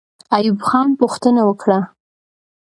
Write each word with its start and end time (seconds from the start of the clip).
ایوب 0.35 0.59
خان 0.67 0.87
پوښتنه 1.01 1.41
وکړه. 1.45 1.79